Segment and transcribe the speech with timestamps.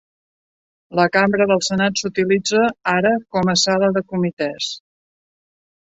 [0.99, 2.63] La cambra del Senat s'utilitza
[2.95, 4.75] ara com a sala de comitès.